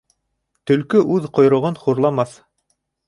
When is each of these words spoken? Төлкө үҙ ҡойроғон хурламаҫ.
Төлкө 0.71 1.01
үҙ 1.17 1.27
ҡойроғон 1.39 1.77
хурламаҫ. 1.83 2.35